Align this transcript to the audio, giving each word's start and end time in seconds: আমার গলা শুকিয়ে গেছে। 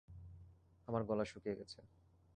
আমার 0.87 1.01
গলা 1.03 1.25
শুকিয়ে 1.25 1.55
গেছে। 1.55 1.79